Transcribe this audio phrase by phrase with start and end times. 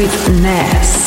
[0.00, 0.99] with Ness.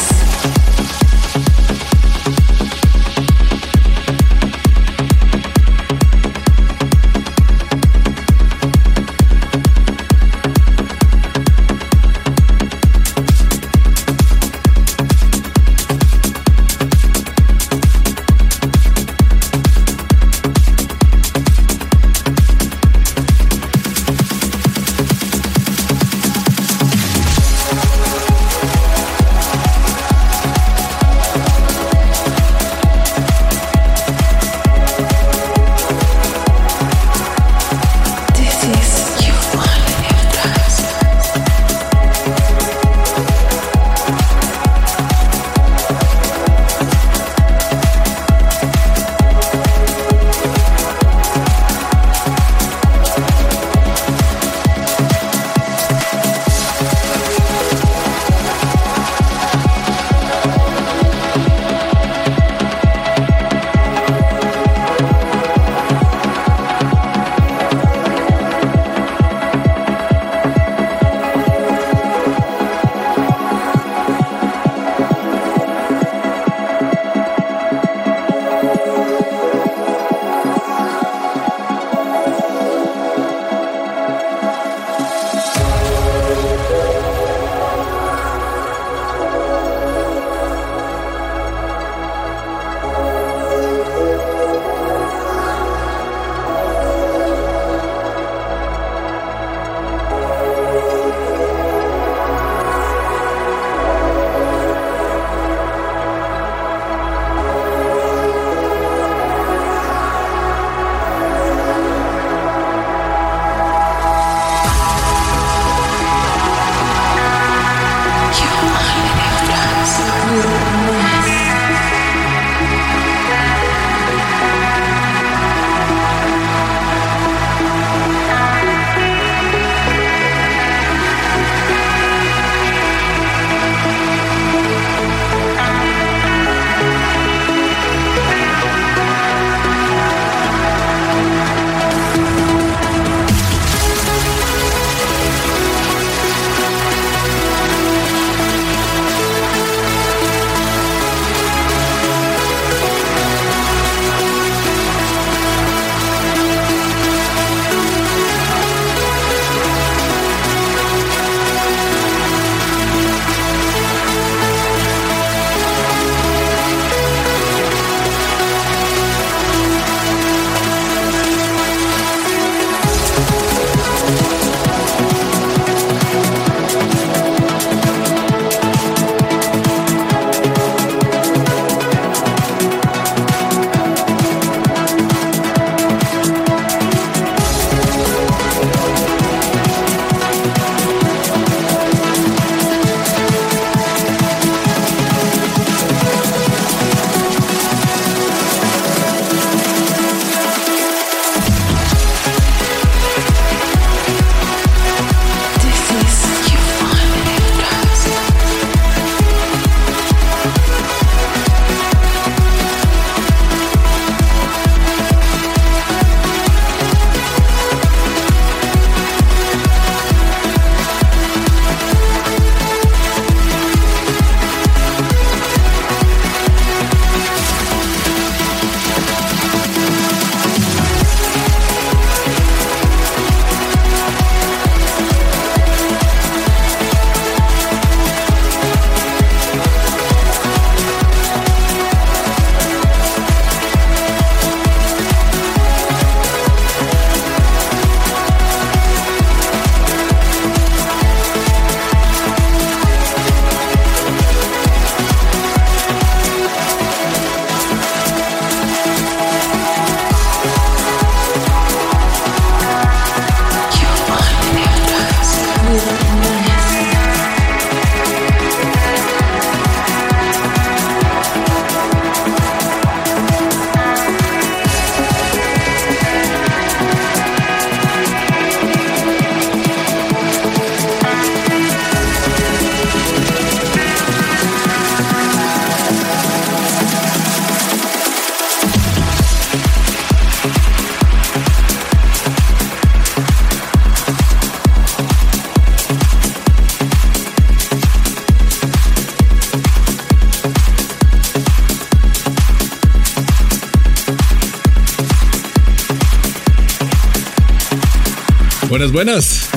[308.93, 309.49] Buenas.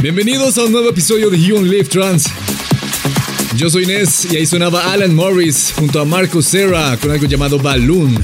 [0.00, 2.26] Bienvenidos a un nuevo episodio de You Live Trans.
[3.56, 7.58] Yo soy Inés y ahí sonaba Alan Morris junto a Marco Serra con algo llamado
[7.58, 8.16] Balloon.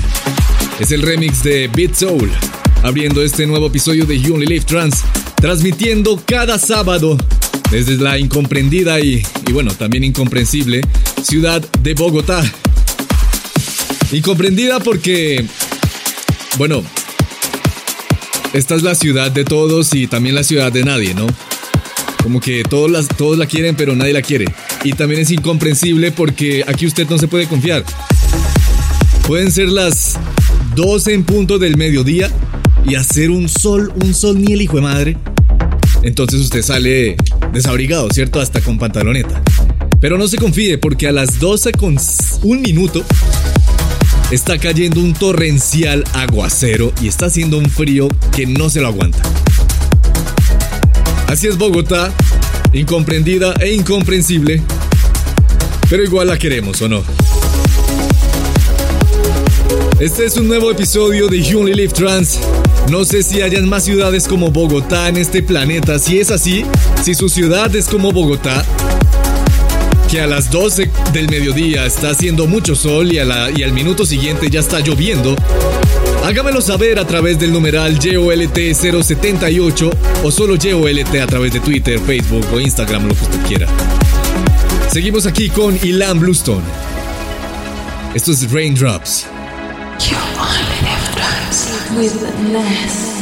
[0.78, 2.30] Es el remix de Beat Soul,
[2.84, 5.02] abriendo este nuevo episodio de You Only Live Trans,
[5.34, 7.18] transmitiendo cada sábado
[7.68, 10.80] desde la incomprendida y, y bueno, también incomprensible
[11.24, 12.40] ciudad de Bogotá.
[14.12, 15.44] Incomprendida porque,
[16.56, 16.84] bueno,
[18.56, 21.26] esta es la ciudad de todos y también la ciudad de nadie, ¿no?
[22.22, 24.46] Como que todos, todos la quieren, pero nadie la quiere.
[24.82, 27.84] Y también es incomprensible porque aquí usted no se puede confiar.
[29.26, 30.18] Pueden ser las
[30.74, 32.30] 12 en punto del mediodía
[32.86, 35.16] y hacer un sol, un sol ni el hijo de madre.
[36.02, 37.16] Entonces usted sale
[37.52, 38.40] desabrigado, ¿cierto?
[38.40, 39.42] Hasta con pantaloneta.
[40.00, 41.98] Pero no se confíe porque a las 12 con
[42.42, 43.04] un minuto
[44.30, 49.18] está cayendo un torrencial aguacero y está haciendo un frío que no se lo aguanta.
[51.28, 52.12] Así es Bogotá,
[52.72, 54.62] incomprendida e incomprensible,
[55.88, 57.04] pero igual la queremos, ¿o no?
[60.00, 62.38] Este es un nuevo episodio de You Only Live Trans.
[62.90, 65.98] No sé si hayan más ciudades como Bogotá en este planeta.
[65.98, 66.64] Si es así,
[67.02, 68.64] si su ciudad es como Bogotá,
[70.08, 73.20] que a las 12 del mediodía está haciendo mucho sol y, y
[73.62, 75.34] al minuto siguiente ya está lloviendo,
[76.24, 79.92] hágamelo saber a través del numeral JOLT078
[80.22, 83.66] o solo JOLT a través de Twitter, Facebook o Instagram, lo que usted quiera.
[84.90, 86.64] Seguimos aquí con Ilan Bluestone.
[88.14, 89.26] Esto es Raindrops.
[90.08, 91.06] You only live
[91.96, 93.15] with Ness.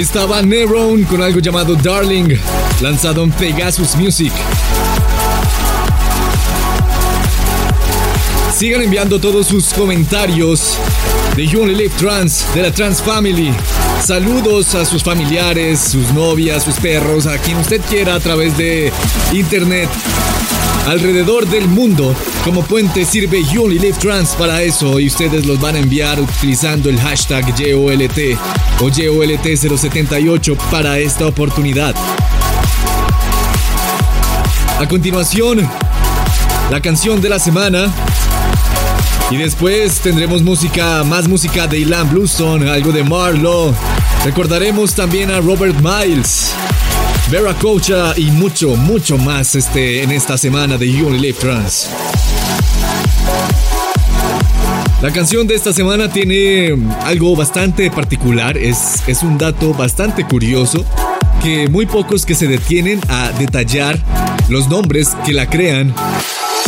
[0.00, 2.34] Estaba Neron con algo llamado Darling,
[2.80, 4.32] lanzado en Pegasus Music.
[8.56, 10.78] Sigan enviando todos sus comentarios
[11.36, 13.52] de You Only Live Trans, de la Trans Family.
[14.02, 18.90] Saludos a sus familiares, sus novias, sus perros, a quien usted quiera a través de
[19.34, 19.90] internet.
[20.86, 23.68] Alrededor del mundo, como puente sirve You
[23.98, 28.38] Trans para eso y ustedes los van a enviar utilizando el hashtag YOLT
[28.80, 31.94] o YOLT078 para esta oportunidad.
[34.78, 35.68] A continuación,
[36.70, 37.92] la canción de la semana.
[39.30, 43.74] Y después tendremos música, más música de Ilan Bluestone, algo de Marlowe.
[44.24, 46.52] Recordaremos también a Robert Miles,
[47.30, 51.88] Vera Cocha y mucho, mucho más este, en esta semana de You Trans.
[55.02, 60.84] La canción de esta semana tiene algo bastante particular, es, es un dato bastante curioso
[61.42, 63.98] que muy pocos que se detienen a detallar
[64.50, 65.94] los nombres que la crean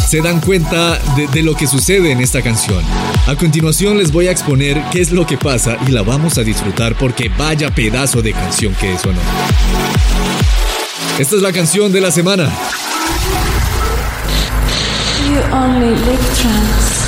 [0.08, 0.98] se dan cuenta
[1.32, 2.82] de, lo que sucede en esta canción.
[3.26, 6.42] A continuación les voy a exponer qué es lo que pasa y la vamos a
[6.42, 9.20] disfrutar porque vaya pedazo de canción que es o no.
[11.18, 12.50] Esta es la canción de la semana.
[15.28, 17.01] You only live trans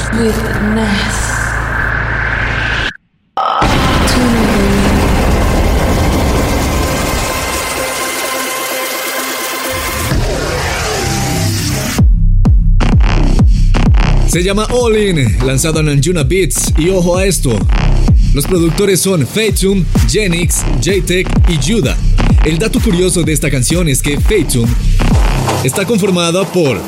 [14.28, 17.58] Se llama All In, lanzado en Anjuna Beats y ojo a esto.
[18.34, 21.96] Los productores son Fatum, Genix, JTech y Judah.
[22.44, 24.68] El dato curioso de esta canción es que Fatum
[25.64, 26.80] está conformada por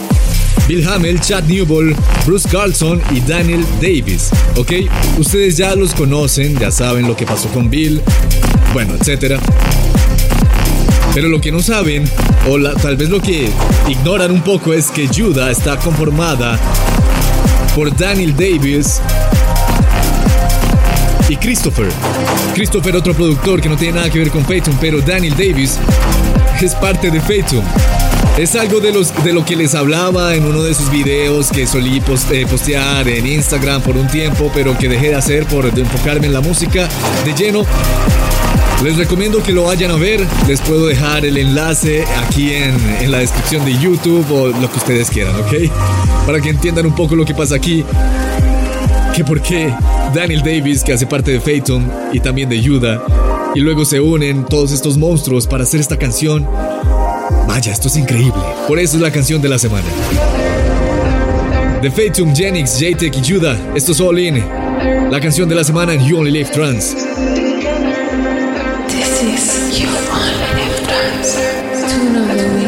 [0.68, 4.30] Bill Hamel, Chad Newbold, Bruce Carlson y Daniel Davis.
[4.56, 4.72] ¿Ok?
[5.18, 8.02] Ustedes ya los conocen, ya saben lo que pasó con Bill,
[8.72, 9.38] bueno, etcétera.
[11.14, 12.04] Pero lo que no saben,
[12.48, 13.48] o tal vez lo que
[13.88, 16.58] ignoran un poco, es que Judah está conformada
[17.75, 19.00] por Daniel Davis
[21.28, 21.88] y Christopher.
[22.54, 25.78] Christopher, otro productor que no tiene nada que ver con Peyton, pero Daniel Davis
[26.64, 27.62] es parte de Peyton.
[28.38, 31.66] Es algo de, los, de lo que les hablaba en uno de sus videos que
[31.66, 36.26] solí eh, postear en Instagram por un tiempo, pero que dejé de hacer por enfocarme
[36.26, 36.88] en la música
[37.25, 37.64] de lleno.
[38.82, 40.26] Les recomiendo que lo vayan a ver.
[40.46, 44.78] Les puedo dejar el enlace aquí en, en, la descripción de YouTube o lo que
[44.78, 45.71] ustedes quieran, ¿ok?
[46.26, 47.84] Para que entiendan un poco lo que pasa aquí.
[49.14, 49.75] Que por qué
[50.14, 53.02] Daniel Davis, que hace parte de Phaeton y también de Yuda,
[53.56, 56.47] y luego se unen todos estos monstruos para hacer esta canción.
[57.49, 58.42] Vaya, esto es increíble.
[58.69, 59.86] Por eso es la canción de la semana.
[61.80, 63.58] The Fatum, Genix, JTEC y Judah.
[63.75, 64.45] Esto es All In.
[65.10, 66.97] La canción de la semana en You Only Live Trans.
[68.88, 72.65] This is You Only Live Trans.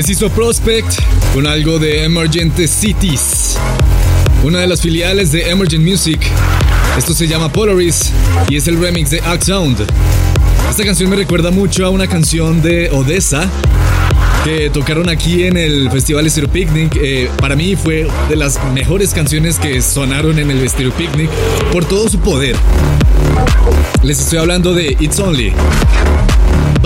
[0.00, 0.98] Es hizo Prospect
[1.34, 3.58] con algo de Emergent Cities,
[4.42, 6.18] una de las filiales de Emergent Music.
[6.96, 8.10] Esto se llama Polaris
[8.48, 9.86] y es el remix de Act Sound.
[10.70, 13.46] Esta canción me recuerda mucho a una canción de Odessa
[14.42, 16.96] que tocaron aquí en el Festival Stereo Picnic.
[16.96, 21.28] Eh, para mí fue de las mejores canciones que sonaron en el Stereo Picnic
[21.72, 22.56] por todo su poder.
[24.02, 25.52] Les estoy hablando de It's Only.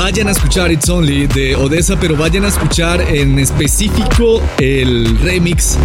[0.05, 5.79] Vayan a escuchar It's Only de Odessa, pero vayan a escuchar en específico el remix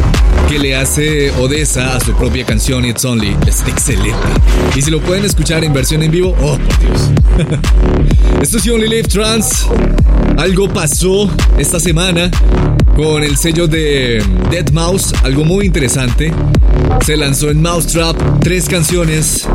[0.49, 3.33] que le hace Odessa a su propia canción It's Only.
[3.47, 4.27] Es excelente.
[4.75, 7.09] Y si lo pueden escuchar en versión en vivo, oh por Dios.
[8.41, 9.65] Esto es You Only Live Trans.
[10.37, 12.29] Algo pasó esta semana
[12.97, 16.33] con el sello de Dead Mouse, algo muy interesante.
[17.05, 19.47] Se lanzó en Mousetrap tres canciones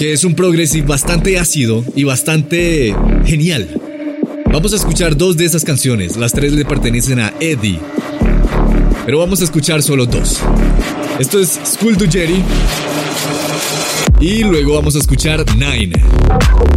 [0.00, 2.94] que es un progressive bastante ácido y bastante
[3.26, 3.79] genial.
[4.52, 7.78] Vamos a escuchar dos de esas canciones, las tres le pertenecen a Eddie,
[9.06, 10.40] pero vamos a escuchar solo dos.
[11.20, 12.42] Esto es School to Jerry.
[14.20, 15.92] Y luego vamos a escuchar Nine,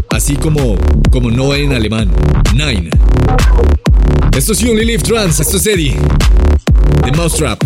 [0.10, 0.78] así como,
[1.12, 2.10] como no en alemán,
[2.54, 2.90] Nine.
[4.38, 5.96] Esto es You Only Live Trans, esto es Eddie,
[7.04, 7.60] de Mousetrap.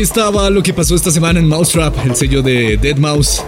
[0.00, 3.44] Ahí estaba lo que pasó esta semana en Mousetrap, el sello de Dead Mouse.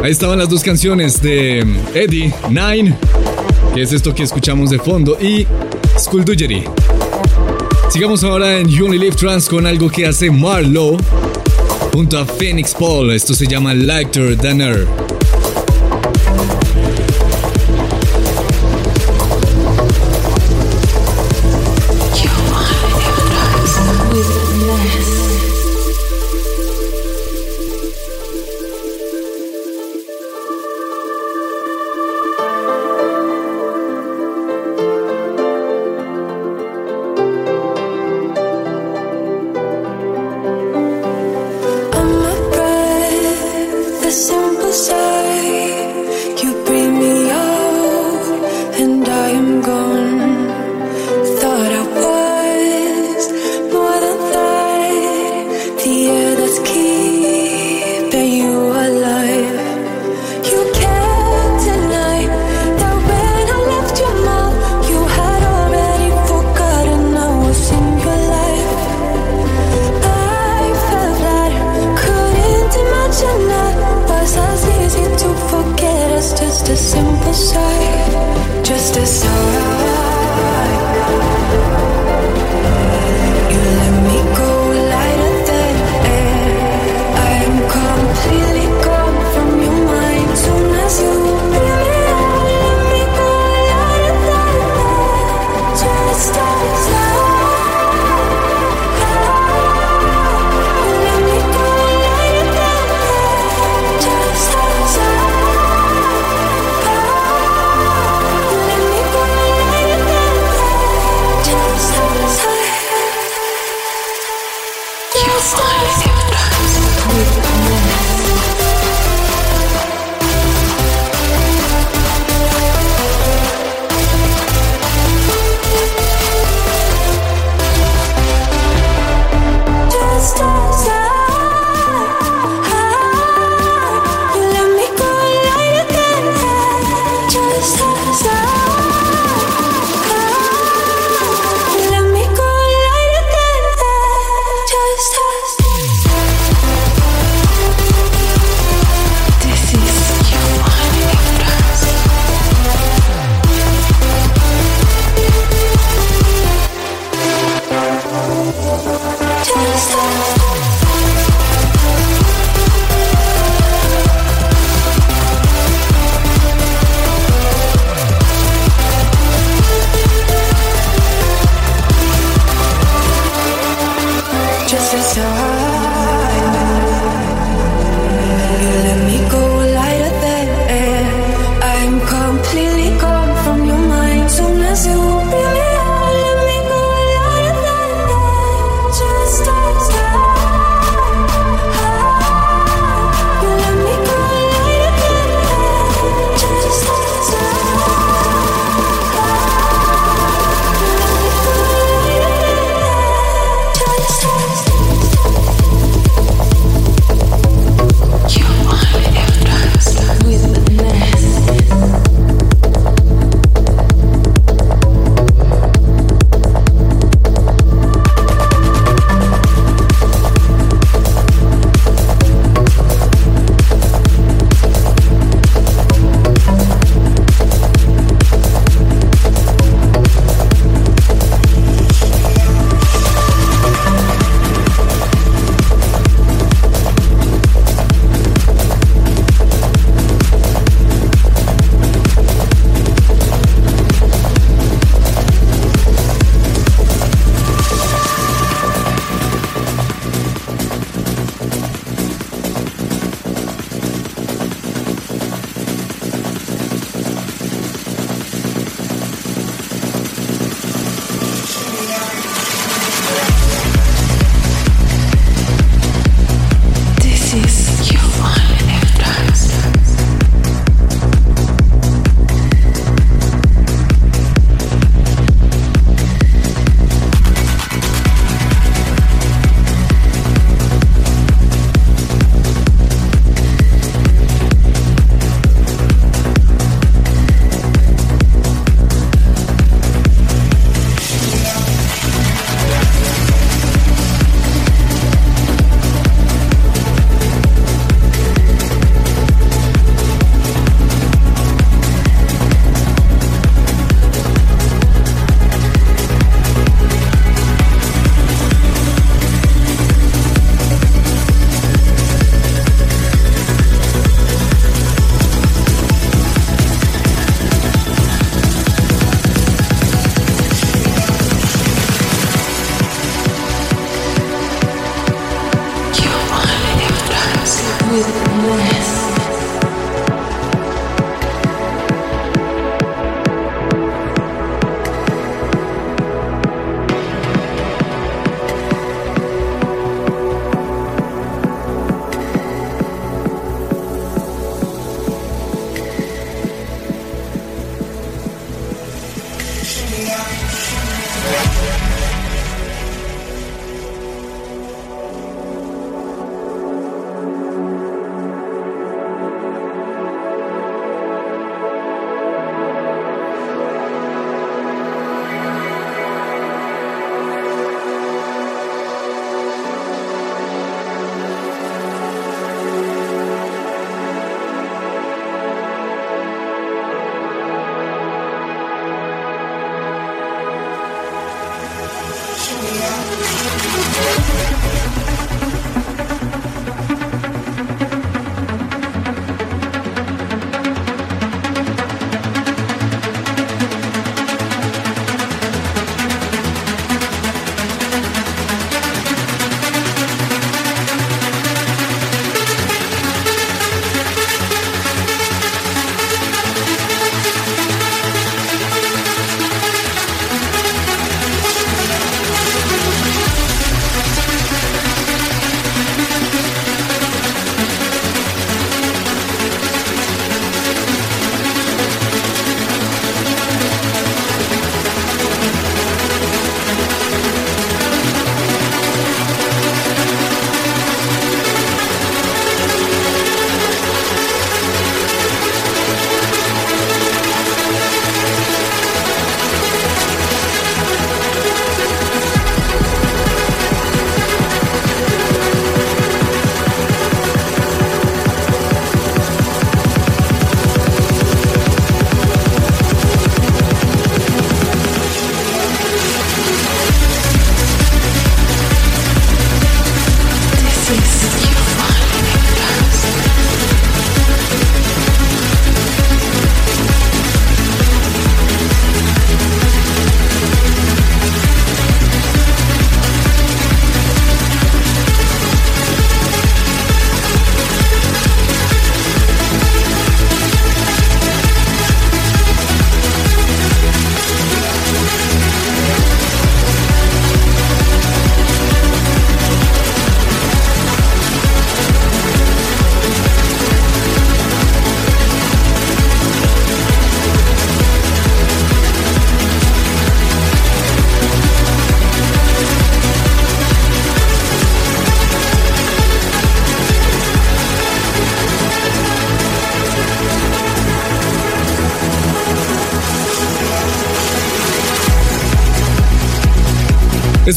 [0.00, 2.96] Ahí estaban las dos canciones de Eddie, Nine,
[3.74, 5.44] que es esto que escuchamos de fondo, y
[5.98, 6.62] Skullduggery.
[7.90, 10.96] Sigamos ahora en You Trans con algo que hace Marlowe
[11.92, 13.10] junto a Phoenix Paul.
[13.10, 15.17] Esto se llama Lighter Than.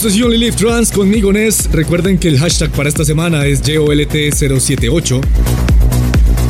[0.02, 1.70] Esto es You Trans conmigo Nes.
[1.72, 5.22] Recuerden que el hashtag para esta semana es YOLT078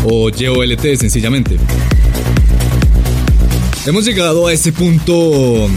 [0.06, 1.58] o YOLT sencillamente.
[3.86, 5.68] Hemos llegado a ese punto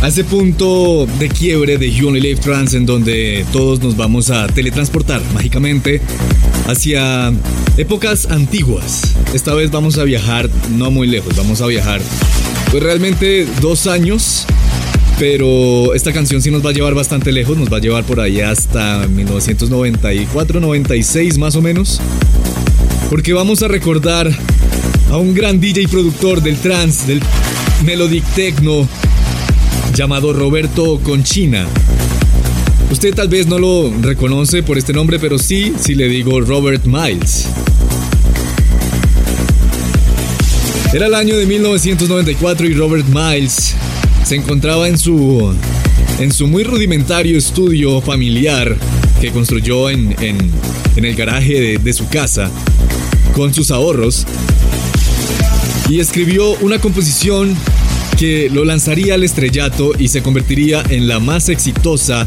[0.00, 5.20] a ese punto de quiebre de You Trans en donde todos nos vamos a teletransportar
[5.34, 6.00] mágicamente
[6.68, 7.32] hacia
[7.76, 9.16] épocas antiguas.
[9.34, 12.00] Esta vez vamos a viajar no muy lejos, vamos a viajar
[12.70, 14.46] pues realmente dos años
[15.18, 18.20] pero esta canción sí nos va a llevar bastante lejos, nos va a llevar por
[18.20, 22.00] ahí hasta 1994, 96 más o menos.
[23.10, 24.30] Porque vamos a recordar
[25.10, 27.20] a un gran DJ productor del trance, del
[27.84, 28.88] melodic techno,
[29.94, 31.66] llamado Roberto Conchina.
[32.90, 36.84] Usted tal vez no lo reconoce por este nombre, pero sí si le digo Robert
[36.86, 37.46] Miles.
[40.92, 43.74] Era el año de 1994 y Robert Miles
[44.24, 45.54] se encontraba en su,
[46.18, 48.76] en su muy rudimentario estudio familiar
[49.20, 50.14] que construyó en,
[50.96, 52.50] el garaje de, de su casa
[53.34, 54.26] con sus ahorros
[55.90, 57.54] y escribió una composición
[58.18, 62.26] que lo lanzaría al estrellato y se convertiría en la más exitosa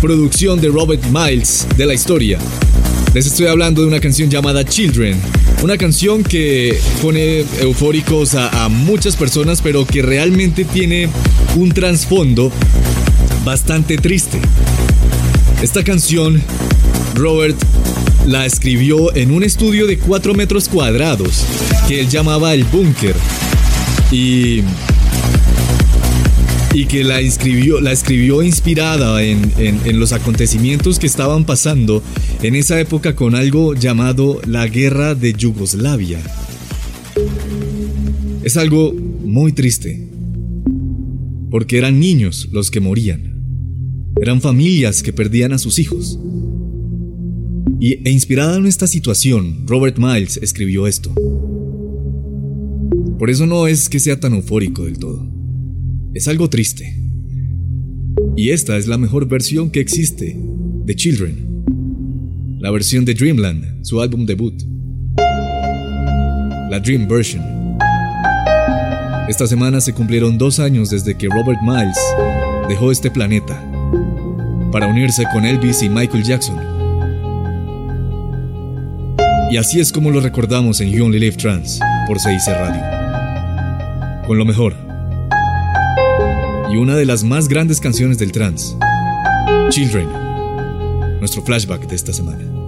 [0.00, 2.38] producción de Robert Miles de la historia.
[3.14, 5.16] Les estoy hablando de una canción llamada Children,
[5.66, 11.08] una canción que pone eufóricos a, muchas personas, pero que realmente tiene
[11.56, 12.52] un trasfondo
[13.44, 14.38] bastante triste.
[15.60, 16.40] Esta canción,
[17.16, 17.56] Robert
[18.28, 21.44] la escribió en un estudio de 4 metros cuadrados
[21.88, 23.16] que él llamaba el búnker.
[24.12, 24.62] Y
[26.76, 32.02] y que la escribió, la escribió inspirada en, los acontecimientos que estaban pasando
[32.42, 36.20] en esa época con algo llamado la guerra de Yugoslavia.
[38.44, 40.06] Es algo muy triste,
[41.50, 43.40] porque eran niños los que morían,
[44.20, 46.18] eran familias que perdían a sus hijos.
[47.80, 51.10] Y, e inspirada en esta situación, Robert Miles escribió esto.
[53.18, 55.35] Por eso no es que sea tan eufórico del todo
[56.16, 56.96] es algo triste.
[58.36, 61.64] Y esta es la mejor versión que existe de Children,
[62.58, 64.54] la versión de Dreamland, su álbum debut,
[66.70, 67.44] la Dream Version.
[69.28, 71.98] Esta semana se cumplieron dos años desde que Robert Miles
[72.68, 73.62] dejó este planeta
[74.72, 76.58] para unirse con Elvis y Michael Jackson.
[79.50, 82.82] Y así es como lo recordamos en You Only Live Trans por CIC Radio.
[84.26, 84.85] Con lo mejor.
[86.76, 88.76] Una de las más grandes canciones del trance.
[89.70, 90.08] Children.
[91.20, 92.65] Nuestro flashback de esta semana.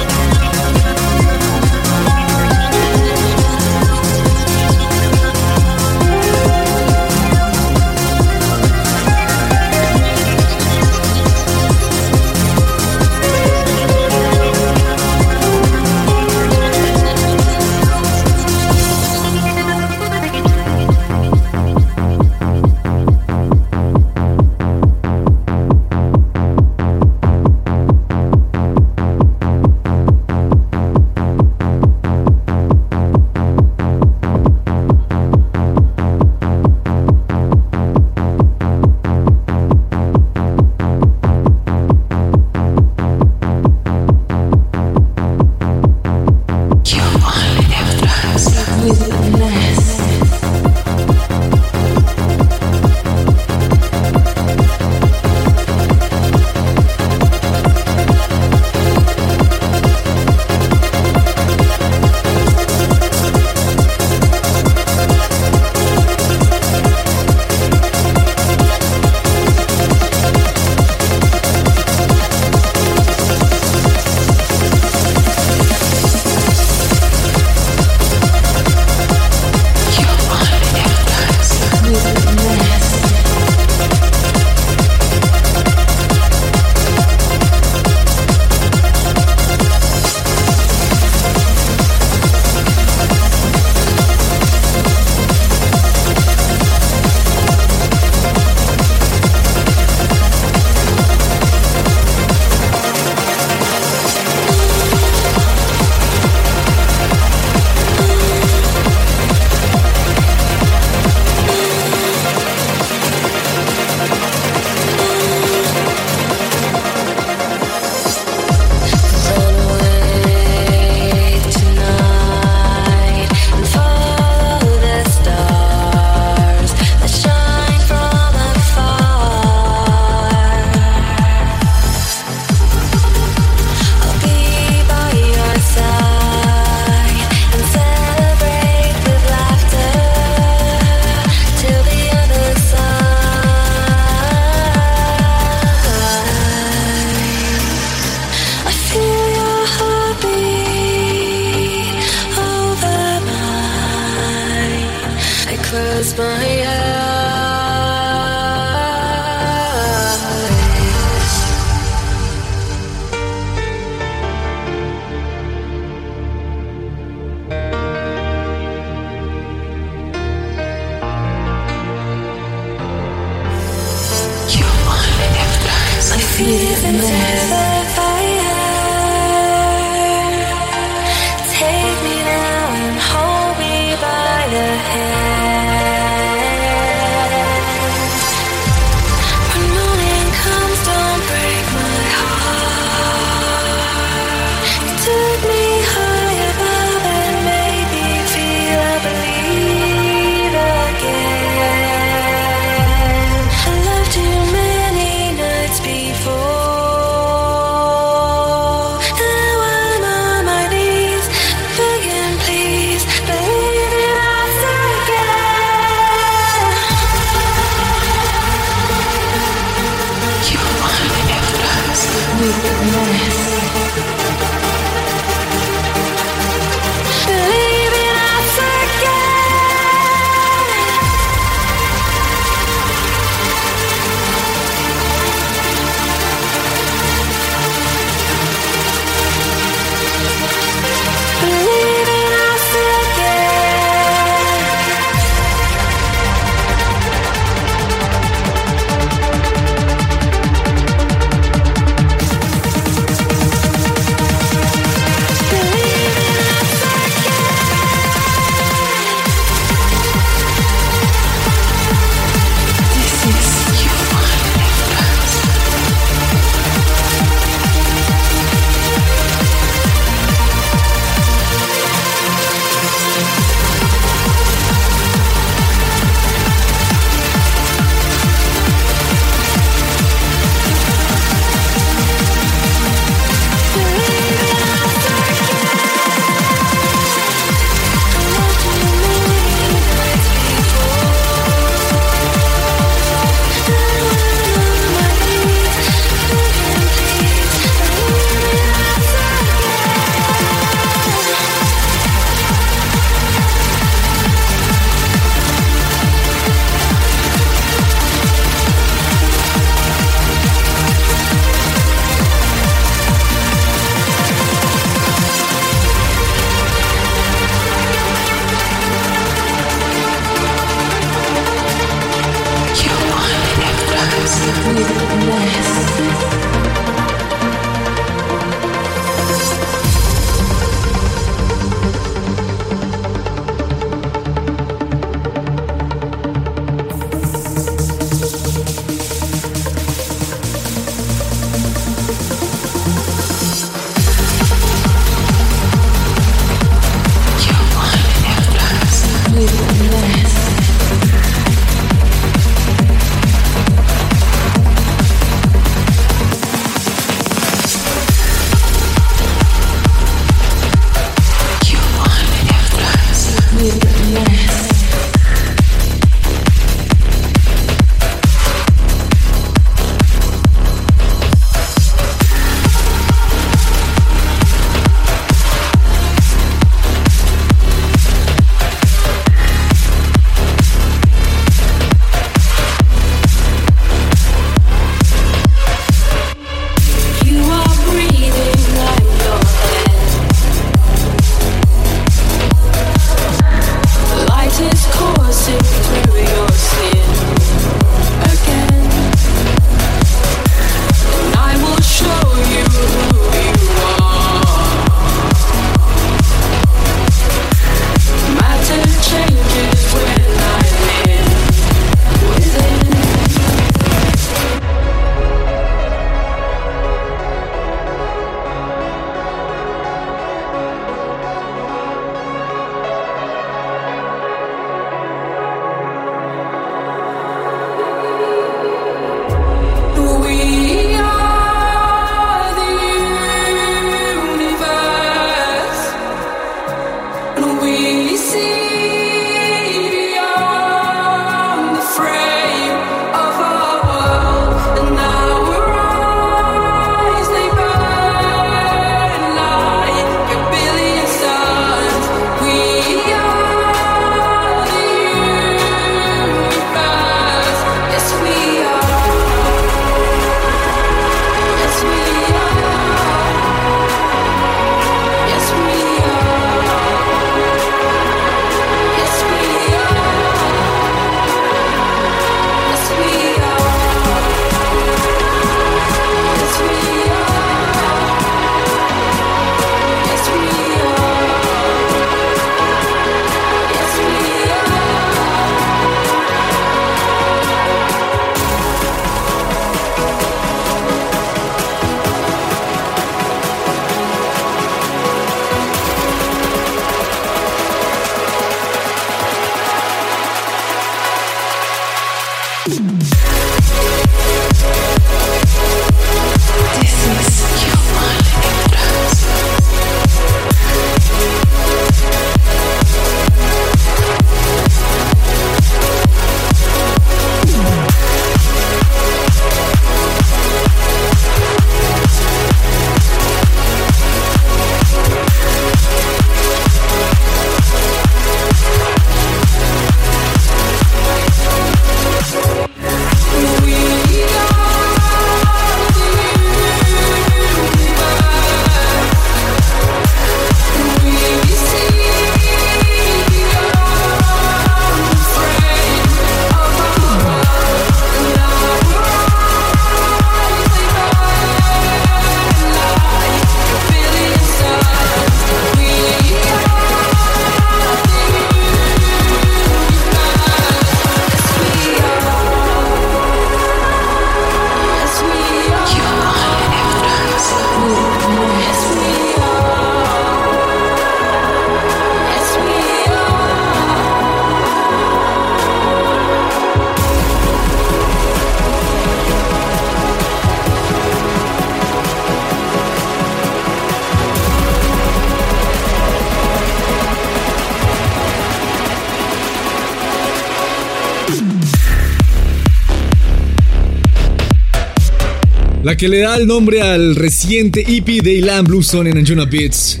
[595.86, 600.00] La que le da el nombre al reciente EP de Ilan Blueson en Anjuna Beats,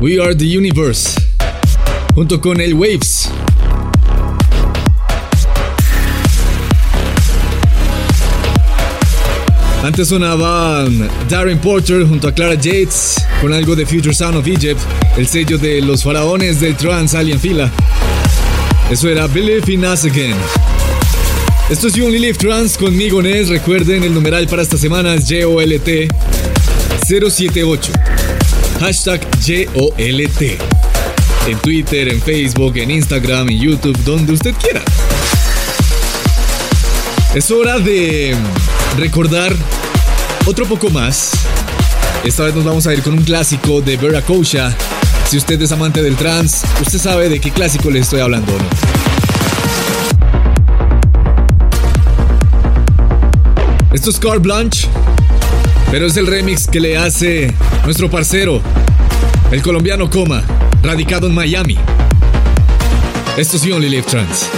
[0.00, 1.10] We Are the Universe,
[2.16, 3.30] junto con el Waves.
[9.84, 14.80] Antes sonaban Darren Porter junto a Clara Yates con algo de Future Sound of Egypt,
[15.16, 17.70] el sello de los faraones del trans Alien Fila.
[18.90, 20.34] Eso era Believe in Us Again.
[21.74, 23.48] Esto es You Only Live Trans conmigo, Nes.
[23.48, 26.08] Recuerden, el numeral para esta semana es YOLT
[27.04, 27.90] 078.
[28.78, 30.42] Hashtag YOLT.
[31.48, 34.84] En Twitter, en Facebook, en Instagram, en YouTube, donde usted quiera.
[37.34, 38.36] Es hora de
[38.96, 39.52] recordar
[40.46, 41.32] otro poco más.
[42.22, 44.72] Esta vez nos vamos a ir con un clásico de Vera Kosha.
[45.28, 49.03] Si usted es amante del trans, usted sabe de qué clásico le estoy hablando, ¿no?
[53.94, 54.88] Esto es Car Blanche,
[55.92, 58.60] pero es el remix que le hace nuestro parcero,
[59.52, 60.42] el colombiano Coma,
[60.82, 61.78] radicado en Miami.
[63.36, 64.48] Esto es Only Live Trans.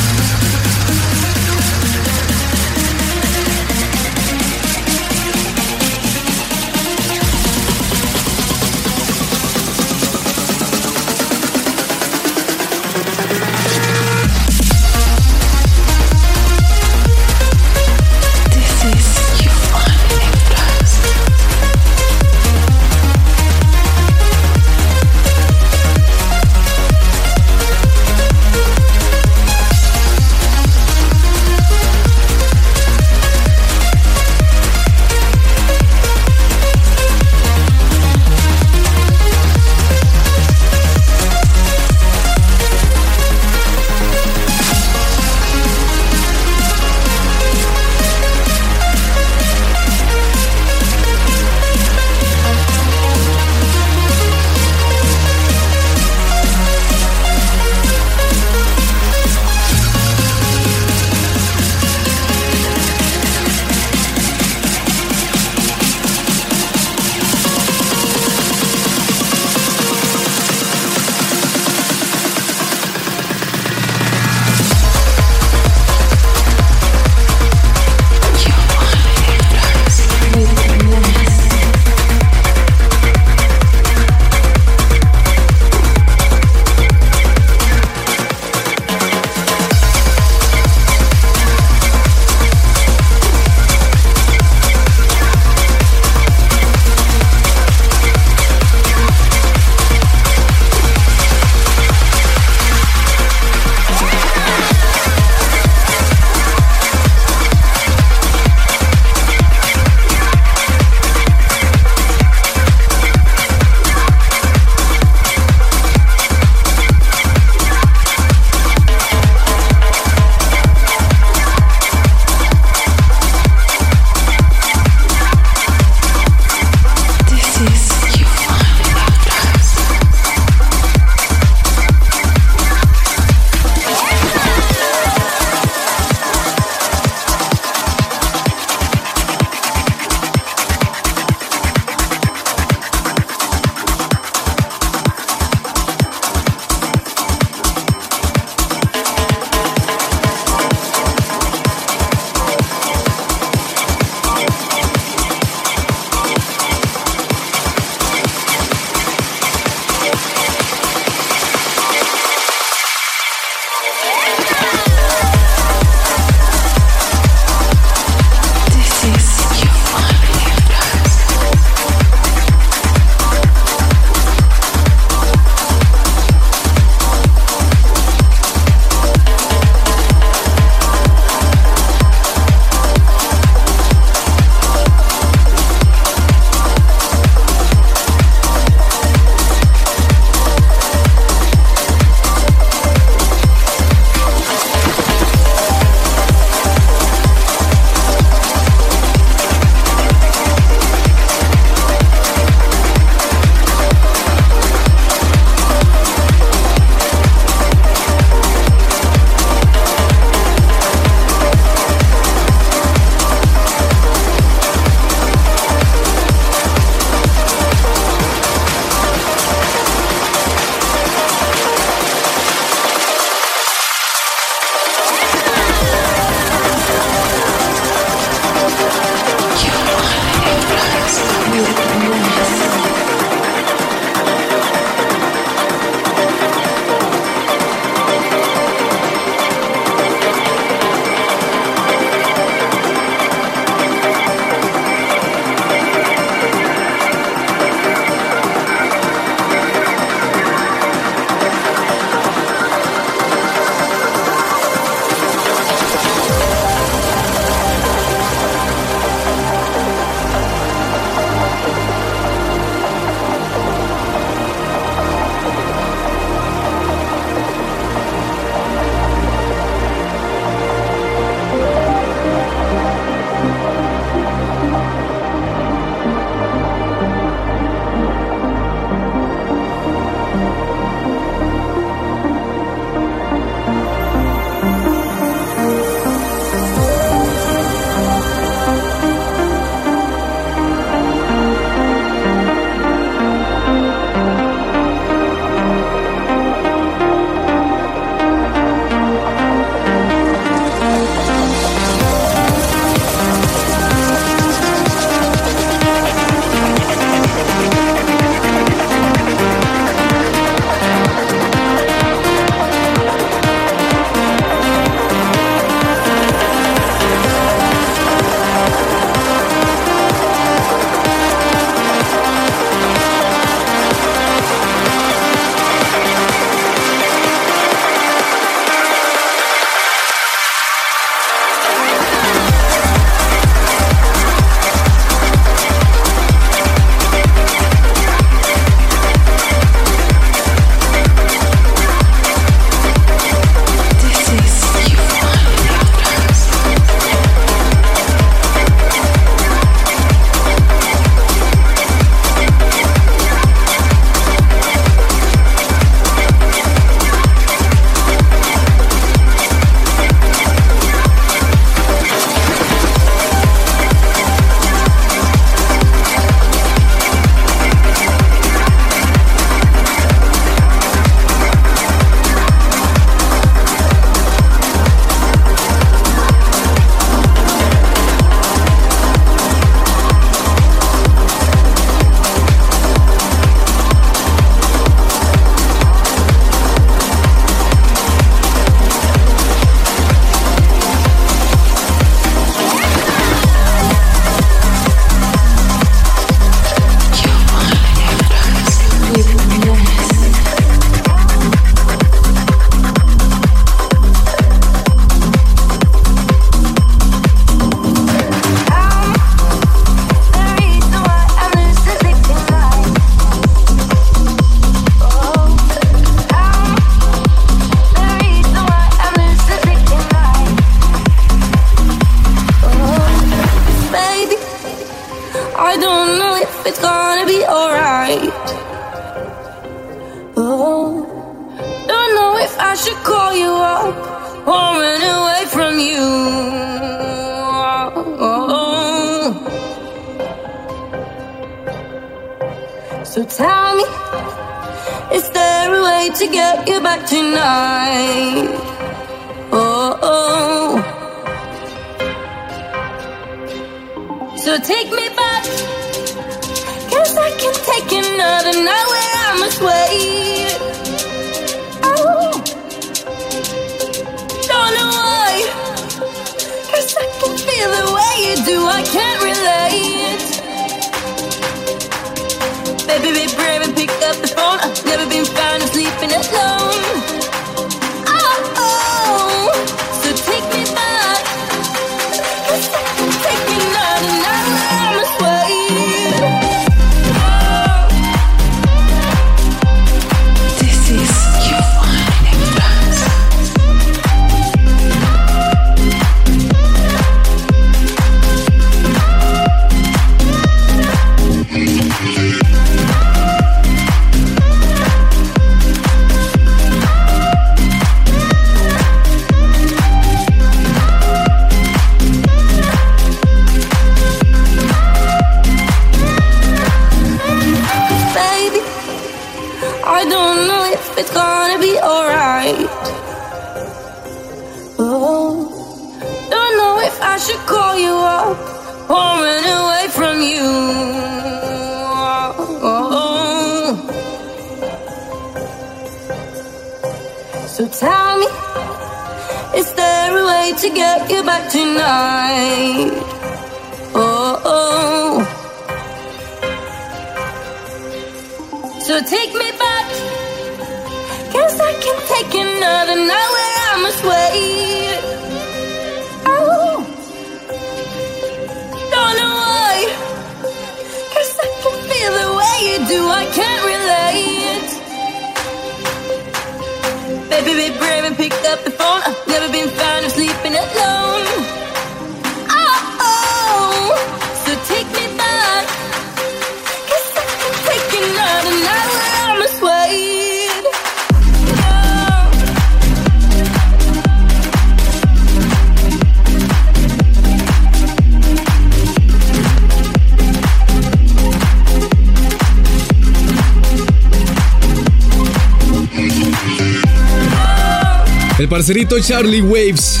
[598.66, 600.00] Parcerito Charlie Waves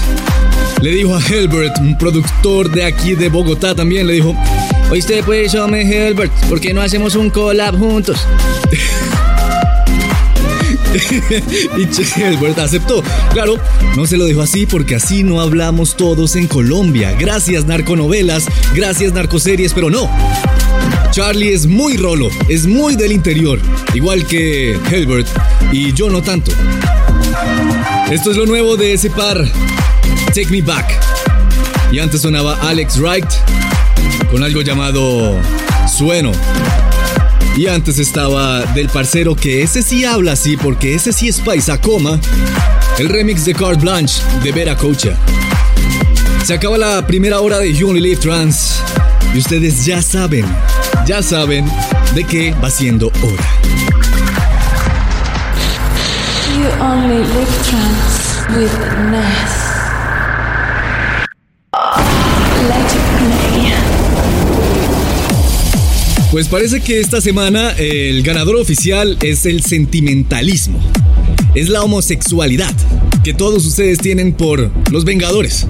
[0.82, 4.34] le dijo a Helbert, un productor de aquí de Bogotá también, le dijo,
[4.90, 8.26] Oíste pues, hombre Helbert, ¿por qué no hacemos un collab juntos?
[11.78, 11.84] y
[12.20, 13.04] Helbert aceptó.
[13.32, 13.54] Claro,
[13.96, 17.14] no se lo dijo así porque así no hablamos todos en Colombia.
[17.16, 20.10] Gracias narconovelas, gracias narcoseries, pero no.
[21.12, 23.60] Charlie es muy rolo, es muy del interior,
[23.94, 25.28] igual que Helbert,
[25.70, 26.50] y yo no tanto.
[28.10, 29.44] Esto es lo nuevo de ese par,
[30.28, 30.86] Take Me Back.
[31.90, 33.26] Y antes sonaba Alex Wright
[34.30, 35.34] con algo llamado
[35.88, 36.30] Sueno.
[37.56, 41.80] Y antes estaba del parcero que ese sí habla así porque ese sí es paisa
[41.80, 42.20] coma.
[42.98, 45.16] El remix de Carte Blanche de Vera Cocha.
[46.44, 48.76] Se acaba la primera hora de You Only Live Trans.
[49.34, 50.46] Y ustedes ya saben,
[51.06, 51.68] ya saben
[52.14, 53.85] de qué va siendo hora.
[56.86, 57.56] Only live
[58.56, 58.78] with
[59.10, 59.66] Ness.
[66.30, 70.78] Pues parece que esta semana el ganador oficial es el sentimentalismo.
[71.54, 72.74] Es la homosexualidad
[73.24, 75.66] que todos ustedes tienen por los Vengadores.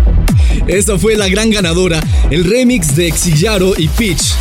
[0.68, 2.00] Esta fue la gran ganadora,
[2.30, 4.34] el remix de Xillaro y Peach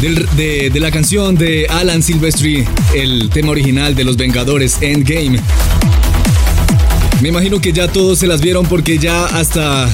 [0.00, 2.64] del- de, de la canción de Alan Silvestri,
[2.94, 5.38] el tema original de los Vengadores Endgame.
[7.20, 9.88] Me imagino que ya todos se las vieron porque ya hasta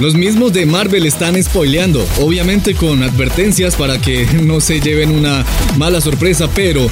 [0.00, 5.44] los mismos de Marvel están spoileando, obviamente con advertencias para que no se lleven una
[5.76, 6.88] mala sorpresa, pero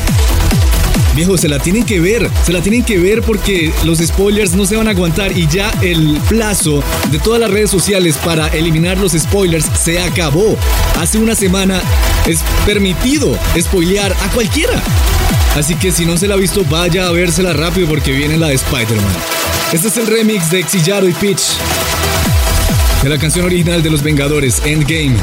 [1.16, 4.66] viejo, se la tienen que ver, se la tienen que ver porque los spoilers no
[4.66, 8.98] se van a aguantar y ya el plazo de todas las redes sociales para eliminar
[8.98, 10.56] los spoilers se acabó.
[11.01, 11.80] Hace una semana
[12.26, 14.80] es permitido spoilear a cualquiera.
[15.56, 18.48] Así que si no se la ha visto, vaya a vérsela rápido porque viene la
[18.48, 19.14] de Spider-Man.
[19.72, 21.43] Este es el remix de Xillaro y Peach
[23.02, 25.16] de la canción original de Los Vengadores, Endgame.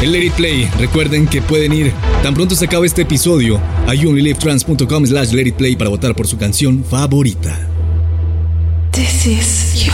[0.00, 1.92] El Let It Play, recuerden que pueden ir
[2.22, 6.84] tan pronto se acabe este episodio a youonlylivetrans.com slash play para votar por su canción
[6.84, 7.68] favorita.
[8.92, 9.87] This is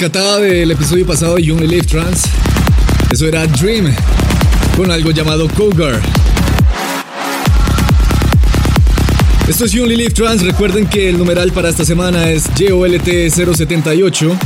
[0.00, 2.22] Rescatada del episodio pasado de You Only Live Trans.
[3.12, 3.94] Eso era Dream,
[4.74, 6.00] con algo llamado Cougar.
[9.46, 10.40] Esto es Only Live Trans.
[10.40, 14.38] Recuerden que el numeral para esta semana es JOLT078.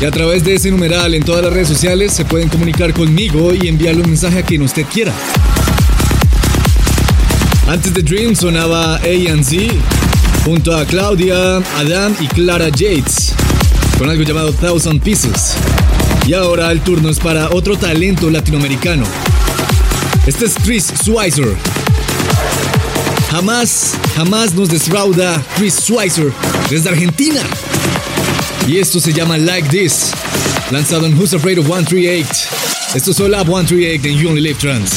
[0.00, 3.52] Y a través de ese numeral en todas las redes sociales se pueden comunicar conmigo
[3.52, 5.12] y enviarle un mensaje a quien usted quiera.
[7.66, 9.56] Antes de Dream sonaba A&Z
[10.44, 13.27] junto a Claudia, Adam y Clara Yates
[13.98, 15.54] con algo llamado Thousand Pieces.
[16.26, 19.04] Y ahora el turno es para otro talento latinoamericano.
[20.26, 21.56] Este es Chris Schweizer.
[23.30, 26.32] Jamás, jamás nos defrauda Chris Schweizer
[26.70, 27.40] desde Argentina.
[28.66, 30.12] Y esto se llama Like This,
[30.70, 32.28] lanzado en Who's Afraid of 138.
[32.94, 34.88] Esto es Up 138 en You Only Live You Only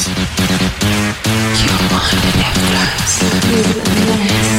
[3.57, 3.63] Live
[4.43, 4.50] Trans.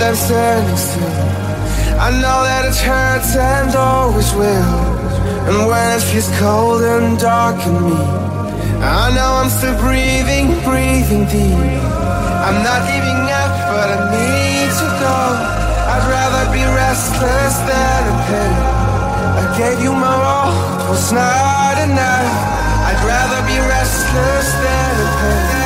[0.00, 1.04] I'm standing still.
[2.00, 4.72] I know that it hurts and always will.
[5.44, 8.00] And when it feels cold and dark in me,
[8.80, 11.82] I know I'm still breathing, breathing deep.
[12.46, 15.18] I'm not giving up, but I need to go.
[15.92, 18.56] I'd rather be restless than in pain.
[19.36, 22.32] I gave you my all, it was not enough.
[22.88, 25.61] I'd rather be restless than in This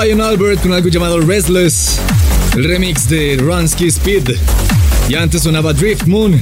[0.00, 1.98] Quiet Albert con algo llamado Restless,
[2.56, 4.30] el remix de Runsky Speed.
[5.10, 6.40] Y antes sonaba Drift Moon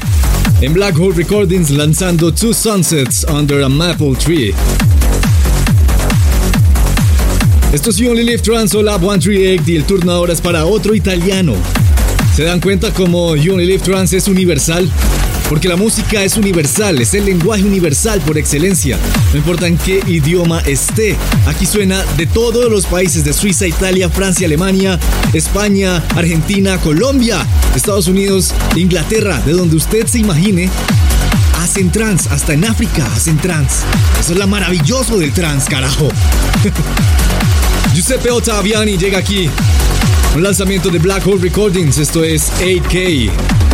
[0.61, 4.55] en Black Hole Recordings lanzando Two Sunsets Under a Maple Tree.
[7.73, 10.95] Esto es You Only Live Trans Lab 138 y el turno ahora es para otro
[10.95, 11.55] italiano.
[12.37, 14.89] ¿Se dan cuenta como You Only Live Trans es universal?
[15.49, 18.99] Porque la música es universal, es el lenguaje universal por excelencia.
[19.33, 21.17] No importa en qué idioma esté.
[21.47, 24.99] Aquí suena de todos los países de Suiza, Italia, Francia, Alemania,
[25.33, 30.69] España, Argentina, Colombia, Estados Unidos, Inglaterra, de donde usted se imagine.
[31.61, 33.81] Hacen trans, hasta en África hacen trans.
[34.21, 36.11] Eso es lo maravilloso del trans, carajo.
[37.95, 39.49] Giuseppe Ottaviani llega aquí.
[40.37, 43.68] Un lanzamiento de Black Hole Recordings, esto es 8K.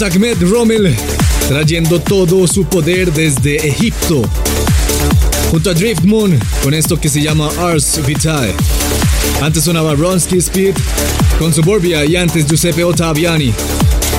[0.00, 0.96] Está Ahmed Rommel
[1.46, 4.22] trayendo todo su poder desde Egipto.
[5.50, 8.54] Junto a Drift Moon con esto que se llama Ars Vitae.
[9.42, 10.72] Antes sonaba Ronsky Speed
[11.38, 13.52] con Suburbia y antes Giuseppe Ottaviani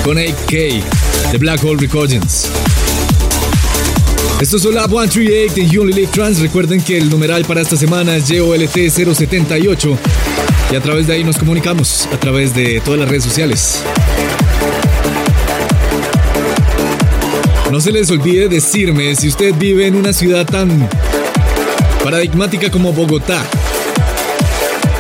[0.04, 2.46] con AK de Black Hole Recordings.
[4.40, 6.42] Esto es Lab 138 en You Only Trans.
[6.42, 9.98] Recuerden que el numeral para esta semana es JOLT 078
[10.72, 13.82] y a través de ahí nos comunicamos, a través de todas las redes sociales.
[17.72, 20.90] No se les olvide decirme si usted vive en una ciudad tan
[22.04, 23.46] paradigmática como Bogotá.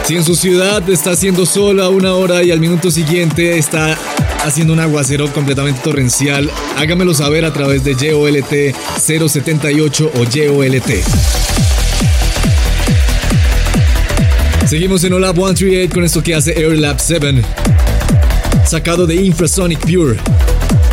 [0.07, 3.97] Si en su ciudad está haciendo sol a una hora y al minuto siguiente está
[4.45, 10.91] haciendo un aguacero completamente torrencial, hágamelo saber a través de JOLT 078 o JOLT.
[14.65, 17.41] Seguimos en Olab 138 con esto que hace AirLab 7,
[18.65, 20.17] sacado de Infrasonic Pure.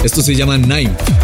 [0.03, 1.18] Esto se llama Nine.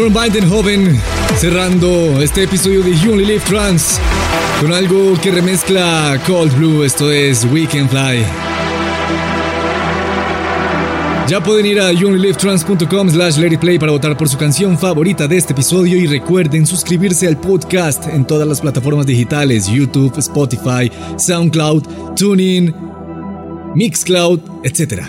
[0.00, 0.98] Jordan Bidenhoven
[1.36, 4.00] cerrando este episodio de You Only Live Trans
[4.58, 6.84] con algo que remezcla Cold Blue.
[6.84, 8.24] Esto es Weekend Fly.
[11.28, 15.52] Ya pueden ir a younglivetrans.com slash play para votar por su canción favorita de este
[15.52, 22.74] episodio y recuerden suscribirse al podcast en todas las plataformas digitales, YouTube, Spotify, SoundCloud, TuneIn,
[23.74, 25.02] Mixcloud, etc.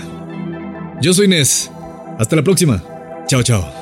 [1.02, 1.72] Yo soy Nes.
[2.20, 2.84] Hasta la próxima.
[3.28, 3.81] Chao, chao.